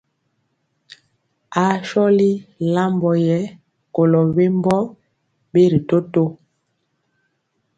Aa 1.61 1.75
sɔli 1.89 2.31
lambɔ 2.73 3.11
yɛ 3.27 3.39
kolɔ 3.93 4.21
wembɔ 4.35 4.75
ɓeri 5.51 5.79
toto. 5.89 6.23